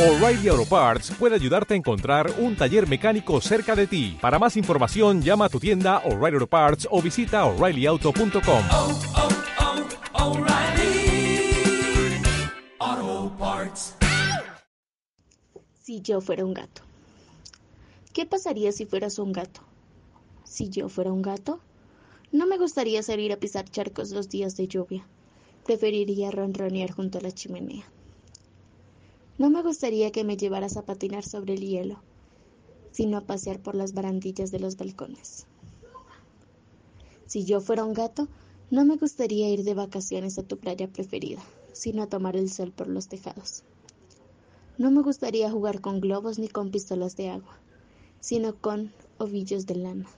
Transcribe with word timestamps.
O'Reilly 0.00 0.48
Auto 0.48 0.64
Parts 0.64 1.10
puede 1.10 1.34
ayudarte 1.34 1.74
a 1.74 1.76
encontrar 1.76 2.32
un 2.38 2.56
taller 2.56 2.88
mecánico 2.88 3.38
cerca 3.42 3.76
de 3.76 3.86
ti. 3.86 4.16
Para 4.18 4.38
más 4.38 4.56
información, 4.56 5.20
llama 5.20 5.44
a 5.44 5.48
tu 5.50 5.60
tienda 5.60 5.98
O'Reilly 6.06 6.36
Auto 6.36 6.46
Parts 6.46 6.88
o 6.90 7.02
visita 7.02 7.44
oreillyauto.com. 7.44 8.62
oh, 8.72 9.00
oh, 12.80 13.32
Parts. 13.38 13.94
Si 15.82 16.00
yo 16.00 16.22
fuera 16.22 16.46
un 16.46 16.54
gato. 16.54 16.80
¿Qué 18.14 18.24
pasaría 18.24 18.72
si 18.72 18.86
fueras 18.86 19.18
un 19.18 19.32
gato? 19.32 19.60
Si 20.44 20.70
yo 20.70 20.88
fuera 20.88 21.12
un 21.12 21.20
gato, 21.20 21.60
no 22.32 22.46
me 22.46 22.56
gustaría 22.56 23.02
salir 23.02 23.34
a 23.34 23.36
pisar 23.36 23.68
charcos 23.68 24.12
los 24.12 24.30
días 24.30 24.56
de 24.56 24.66
lluvia. 24.66 25.06
Preferiría 25.66 26.30
ronronear 26.30 26.90
junto 26.90 27.18
a 27.18 27.20
la 27.20 27.32
chimenea. 27.32 27.84
No 29.40 29.48
me 29.48 29.62
gustaría 29.62 30.12
que 30.12 30.22
me 30.22 30.36
llevaras 30.36 30.76
a 30.76 30.82
patinar 30.82 31.24
sobre 31.24 31.54
el 31.54 31.62
hielo, 31.62 32.02
sino 32.92 33.16
a 33.16 33.20
pasear 33.22 33.58
por 33.58 33.74
las 33.74 33.94
barandillas 33.94 34.50
de 34.50 34.60
los 34.60 34.76
balcones. 34.76 35.46
Si 37.24 37.46
yo 37.46 37.62
fuera 37.62 37.86
un 37.86 37.94
gato, 37.94 38.28
no 38.68 38.84
me 38.84 38.96
gustaría 38.96 39.48
ir 39.48 39.64
de 39.64 39.72
vacaciones 39.72 40.38
a 40.38 40.42
tu 40.42 40.58
playa 40.58 40.88
preferida, 40.88 41.42
sino 41.72 42.02
a 42.02 42.06
tomar 42.06 42.36
el 42.36 42.50
sol 42.50 42.70
por 42.72 42.88
los 42.88 43.08
tejados. 43.08 43.64
No 44.76 44.90
me 44.90 45.00
gustaría 45.00 45.50
jugar 45.50 45.80
con 45.80 46.02
globos 46.02 46.38
ni 46.38 46.48
con 46.48 46.70
pistolas 46.70 47.16
de 47.16 47.30
agua, 47.30 47.62
sino 48.20 48.54
con 48.56 48.92
ovillos 49.16 49.64
de 49.64 49.76
lana. 49.76 50.10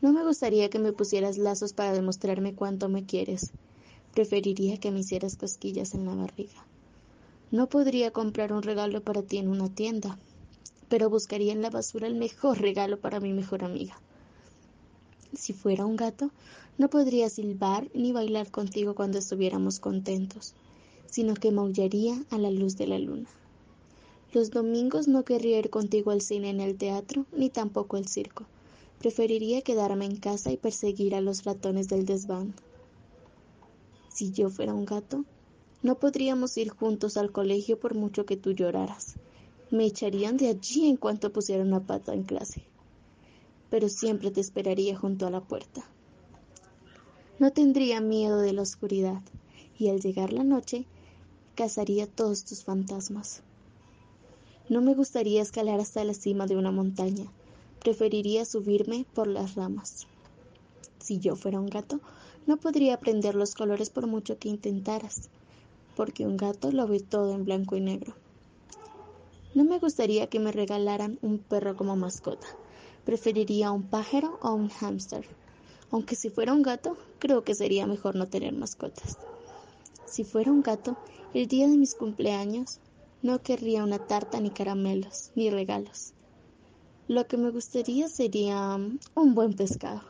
No 0.00 0.12
me 0.12 0.22
gustaría 0.22 0.70
que 0.70 0.78
me 0.78 0.92
pusieras 0.92 1.38
lazos 1.38 1.72
para 1.72 1.92
demostrarme 1.92 2.54
cuánto 2.54 2.88
me 2.88 3.04
quieres. 3.04 3.50
Preferiría 4.14 4.78
que 4.78 4.92
me 4.92 5.00
hicieras 5.00 5.34
cosquillas 5.34 5.94
en 5.94 6.06
la 6.06 6.14
barriga. 6.14 6.68
No 7.50 7.68
podría 7.68 8.10
comprar 8.10 8.52
un 8.52 8.62
regalo 8.62 9.00
para 9.02 9.22
ti 9.22 9.38
en 9.38 9.48
una 9.48 9.68
tienda, 9.68 10.18
pero 10.88 11.08
buscaría 11.08 11.52
en 11.52 11.62
la 11.62 11.70
basura 11.70 12.06
el 12.06 12.14
mejor 12.14 12.60
regalo 12.60 12.98
para 13.00 13.20
mi 13.20 13.32
mejor 13.32 13.64
amiga. 13.64 13.98
Si 15.34 15.54
fuera 15.54 15.86
un 15.86 15.96
gato, 15.96 16.30
no 16.76 16.90
podría 16.90 17.30
silbar 17.30 17.88
ni 17.94 18.12
bailar 18.12 18.50
contigo 18.50 18.94
cuando 18.94 19.18
estuviéramos 19.18 19.80
contentos, 19.80 20.54
sino 21.06 21.34
que 21.34 21.50
maullaría 21.50 22.22
a 22.30 22.36
la 22.36 22.50
luz 22.50 22.76
de 22.76 22.86
la 22.86 22.98
luna. 22.98 23.28
Los 24.32 24.50
domingos 24.50 25.08
no 25.08 25.24
querría 25.24 25.58
ir 25.58 25.70
contigo 25.70 26.10
al 26.10 26.20
cine 26.20 26.50
en 26.50 26.60
el 26.60 26.76
teatro, 26.76 27.24
ni 27.32 27.48
tampoco 27.48 27.96
al 27.96 28.08
circo. 28.08 28.44
Preferiría 28.98 29.62
quedarme 29.62 30.04
en 30.04 30.16
casa 30.16 30.52
y 30.52 30.58
perseguir 30.58 31.14
a 31.14 31.22
los 31.22 31.44
ratones 31.44 31.88
del 31.88 32.04
desván. 32.04 32.52
Si 34.12 34.32
yo 34.32 34.50
fuera 34.50 34.74
un 34.74 34.84
gato, 34.84 35.24
no 35.82 35.94
podríamos 35.94 36.56
ir 36.56 36.70
juntos 36.70 37.16
al 37.16 37.30
colegio 37.30 37.78
por 37.78 37.94
mucho 37.94 38.26
que 38.26 38.36
tú 38.36 38.52
lloraras. 38.52 39.14
Me 39.70 39.84
echarían 39.84 40.36
de 40.36 40.48
allí 40.48 40.88
en 40.88 40.96
cuanto 40.96 41.32
pusiera 41.32 41.62
una 41.62 41.80
pata 41.80 42.14
en 42.14 42.24
clase. 42.24 42.62
Pero 43.70 43.88
siempre 43.88 44.30
te 44.30 44.40
esperaría 44.40 44.96
junto 44.96 45.26
a 45.26 45.30
la 45.30 45.40
puerta. 45.40 45.84
No 47.38 47.52
tendría 47.52 48.00
miedo 48.00 48.40
de 48.40 48.52
la 48.52 48.62
oscuridad, 48.62 49.22
y 49.78 49.88
al 49.88 50.00
llegar 50.00 50.32
la 50.32 50.42
noche, 50.42 50.86
cazaría 51.54 52.08
todos 52.08 52.44
tus 52.44 52.64
fantasmas. 52.64 53.42
No 54.68 54.80
me 54.80 54.94
gustaría 54.94 55.42
escalar 55.42 55.78
hasta 55.78 56.02
la 56.02 56.14
cima 56.14 56.46
de 56.46 56.56
una 56.56 56.72
montaña, 56.72 57.30
preferiría 57.78 58.44
subirme 58.44 59.06
por 59.14 59.28
las 59.28 59.54
ramas. 59.54 60.08
Si 60.98 61.20
yo 61.20 61.36
fuera 61.36 61.60
un 61.60 61.68
gato, 61.68 62.00
no 62.46 62.56
podría 62.56 62.94
aprender 62.94 63.34
los 63.34 63.54
colores 63.54 63.90
por 63.90 64.06
mucho 64.08 64.38
que 64.38 64.48
intentaras, 64.48 65.30
porque 65.98 66.24
un 66.24 66.36
gato 66.36 66.70
lo 66.70 66.86
ve 66.86 67.00
todo 67.00 67.34
en 67.34 67.44
blanco 67.44 67.74
y 67.74 67.80
negro. 67.80 68.14
No 69.52 69.64
me 69.64 69.80
gustaría 69.80 70.28
que 70.28 70.38
me 70.38 70.52
regalaran 70.52 71.18
un 71.22 71.38
perro 71.40 71.74
como 71.74 71.96
mascota, 71.96 72.46
preferiría 73.04 73.72
un 73.72 73.82
pájaro 73.82 74.38
o 74.40 74.54
un 74.54 74.68
hámster. 74.68 75.26
Aunque 75.90 76.14
si 76.14 76.30
fuera 76.30 76.52
un 76.52 76.62
gato, 76.62 76.96
creo 77.18 77.42
que 77.42 77.56
sería 77.56 77.88
mejor 77.88 78.14
no 78.14 78.28
tener 78.28 78.52
mascotas. 78.52 79.18
Si 80.04 80.22
fuera 80.22 80.52
un 80.52 80.62
gato, 80.62 80.94
el 81.34 81.48
día 81.48 81.66
de 81.66 81.76
mis 81.76 81.96
cumpleaños, 81.96 82.78
no 83.20 83.42
querría 83.42 83.82
una 83.82 83.98
tarta 83.98 84.38
ni 84.40 84.50
caramelos, 84.50 85.32
ni 85.34 85.50
regalos. 85.50 86.12
Lo 87.08 87.26
que 87.26 87.38
me 87.38 87.50
gustaría 87.50 88.06
sería 88.06 88.78
un 89.16 89.34
buen 89.34 89.54
pescado. 89.54 90.02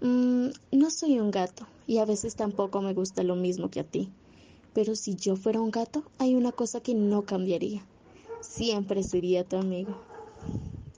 Mm, 0.00 0.48
no 0.72 0.90
soy 0.90 1.20
un 1.20 1.30
gato 1.30 1.66
y 1.86 1.98
a 1.98 2.06
veces 2.06 2.34
tampoco 2.34 2.80
me 2.80 2.94
gusta 2.94 3.22
lo 3.24 3.36
mismo 3.36 3.68
que 3.68 3.80
a 3.80 3.84
ti. 3.84 4.08
Pero 4.72 4.94
si 4.96 5.16
yo 5.16 5.36
fuera 5.36 5.60
un 5.60 5.70
gato, 5.70 6.12
hay 6.18 6.34
una 6.34 6.52
cosa 6.52 6.80
que 6.82 6.94
no 6.94 7.24
cambiaría. 7.26 7.88
Siempre 8.40 9.02
sería 9.04 9.46
tu 9.48 9.56
amigo. 9.56 10.06